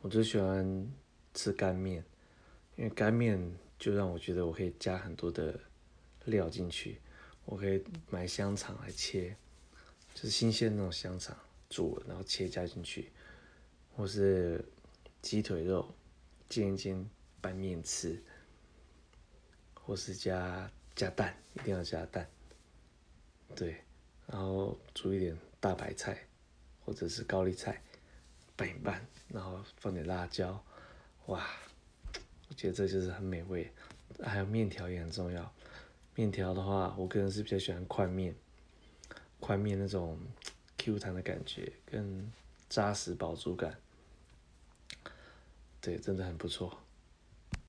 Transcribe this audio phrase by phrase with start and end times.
[0.00, 0.88] 我最喜欢
[1.34, 2.04] 吃干面，
[2.76, 5.58] 因为干面就让我觉得我可以加很多的
[6.26, 7.00] 料进去，
[7.44, 9.34] 我可以买香肠来切，
[10.14, 11.36] 就是新鲜那种香肠
[11.68, 13.10] 煮然后切加进去，
[13.96, 14.64] 或是
[15.20, 15.92] 鸡腿肉
[16.48, 17.04] 煎一煎
[17.40, 18.22] 拌面吃，
[19.74, 22.28] 或是加加蛋，一定要加蛋，
[23.56, 23.78] 对，
[24.28, 26.28] 然后煮一点大白菜
[26.84, 27.82] 或者是高丽菜
[28.58, 30.60] 拌一拌，然后放点辣椒，
[31.26, 31.46] 哇，
[32.48, 33.72] 我觉得这就是很美味。
[34.20, 35.54] 还有面条也很重要，
[36.16, 38.34] 面条的话，我个人是比较喜欢宽面，
[39.38, 40.18] 宽面那种
[40.76, 42.32] Q 弹的感觉跟
[42.68, 43.78] 扎实饱足感，
[45.80, 46.80] 对，真的很不错。